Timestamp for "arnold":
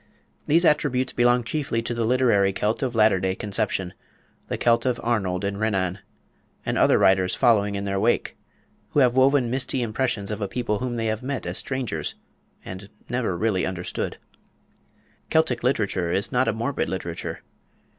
5.03-5.43